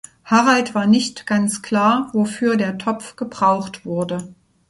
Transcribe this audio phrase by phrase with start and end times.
[0.25, 4.33] Harald war nicht ganz klar wofür der Topf gebraucht wurde.